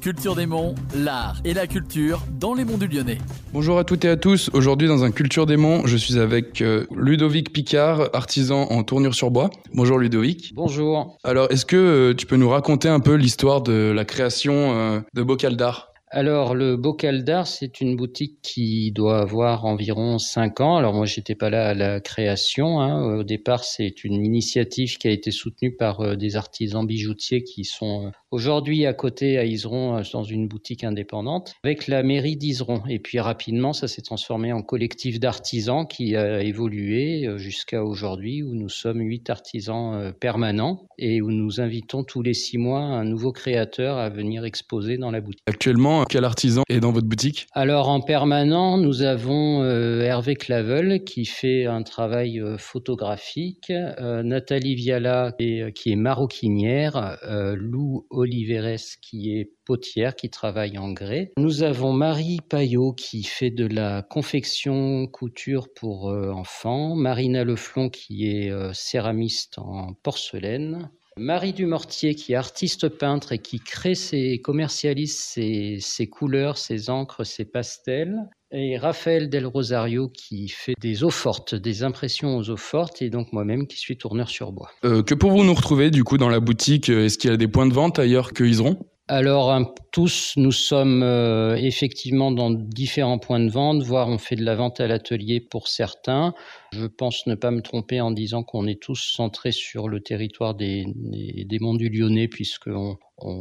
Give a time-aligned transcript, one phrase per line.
[0.00, 3.18] Culture des Monts, l'art et la culture dans les monts du Lyonnais.
[3.52, 4.48] Bonjour à toutes et à tous.
[4.52, 9.14] Aujourd'hui, dans un Culture des Monts, je suis avec euh, Ludovic Picard, artisan en tournure
[9.14, 9.50] sur bois.
[9.74, 10.52] Bonjour Ludovic.
[10.54, 11.18] Bonjour.
[11.24, 15.00] Alors, est-ce que euh, tu peux nous raconter un peu l'histoire de la création euh,
[15.14, 15.87] de Bocal d'Art?
[16.10, 20.76] Alors, le Bocal d'Art, c'est une boutique qui doit avoir environ 5 ans.
[20.76, 22.80] Alors, moi, j'étais pas là à la création.
[22.80, 23.18] Hein.
[23.18, 28.12] Au départ, c'est une initiative qui a été soutenue par des artisans bijoutiers qui sont
[28.30, 32.82] Aujourd'hui, à côté, à Iseron, euh, dans une boutique indépendante, avec la mairie d'Iseron.
[32.86, 38.42] Et puis rapidement, ça s'est transformé en collectif d'artisans qui a évolué euh, jusqu'à aujourd'hui,
[38.42, 42.80] où nous sommes huit artisans euh, permanents et où nous invitons tous les six mois
[42.80, 45.44] un nouveau créateur à venir exposer dans la boutique.
[45.46, 47.46] Actuellement, quel artisan est dans votre boutique?
[47.52, 55.92] Alors en permanent, nous avons Hervé Clavel qui fait un travail photographique, Nathalie Viala qui
[55.92, 57.18] est maroquinière,
[57.56, 61.30] Lou Oliveres qui est potière, qui travaille en grès.
[61.36, 66.96] Nous avons Marie Payot qui fait de la confection couture pour euh, enfants.
[66.96, 70.90] Marina Leflon qui est euh, céramiste en porcelaine.
[71.18, 77.26] Marie Dumortier qui est artiste peintre et qui crée ses, commercialise ses, couleurs, ses encres,
[77.26, 78.16] ses pastels.
[78.50, 83.10] Et Raphaël Del Rosario qui fait des eaux fortes, des impressions aux eaux fortes, et
[83.10, 84.70] donc moi-même qui suis tourneur sur bois.
[84.84, 86.88] Euh, que pour vous nous retrouver du coup dans la boutique?
[86.88, 88.78] Est-ce qu'il y a des points de vente ailleurs que Iseron
[89.08, 94.44] alors, tous, nous sommes euh, effectivement dans différents points de vente, voire on fait de
[94.44, 96.34] la vente à l'atelier pour certains.
[96.72, 100.54] Je pense ne pas me tromper en disant qu'on est tous centrés sur le territoire
[100.54, 102.68] des, des, monts du Lyonnais, puisque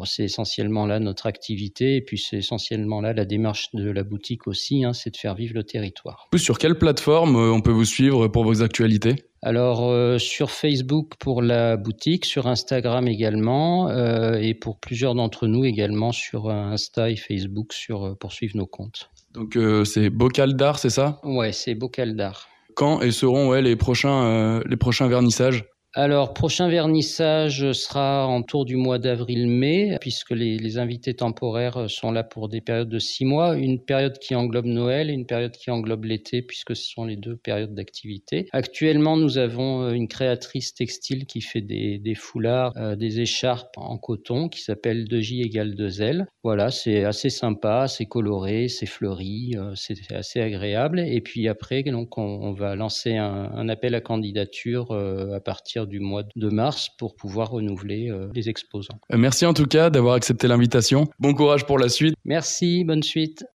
[0.06, 4.48] c'est essentiellement là notre activité, et puis c'est essentiellement là la démarche de la boutique
[4.48, 6.28] aussi, hein, c'est de faire vivre le territoire.
[6.36, 9.16] Sur quelle plateforme euh, on peut vous suivre pour vos actualités?
[9.44, 15.48] Alors euh, sur Facebook pour la boutique, sur Instagram également, euh, et pour plusieurs d'entre
[15.48, 19.10] nous également sur Insta et Facebook sur, pour suivre nos comptes.
[19.34, 21.20] Donc c'est Bocal d'art, c'est ça?
[21.24, 22.48] Ouais, c'est Bocal d'art.
[22.76, 25.66] Quand et seront ouais, les, prochains, les prochains vernissages?
[26.00, 32.24] Alors, prochain vernissage sera en tour du mois d'avril-mai, puisque les, invités temporaires sont là
[32.24, 35.72] pour des périodes de six mois, une période qui englobe Noël et une période qui
[35.72, 38.48] englobe l'été, puisque ce sont les deux périodes d'activité.
[38.52, 43.98] Actuellement, nous avons euh, une créatrice textile qui fait des, foulards, euh, des écharpes en
[43.98, 46.26] coton, qui s'appelle 2J égale 2L.
[46.44, 51.00] Voilà, c'est assez sympa, c'est coloré, c'est fleuri, euh, c'est assez agréable.
[51.00, 56.24] Et puis après, donc, on, va lancer un, appel à candidature à partir du mois
[56.36, 59.00] de mars pour pouvoir renouveler euh, les exposants.
[59.12, 61.08] Euh, merci en tout cas d'avoir accepté l'invitation.
[61.20, 62.16] Bon courage pour la suite.
[62.26, 63.46] Merci, bonne suite.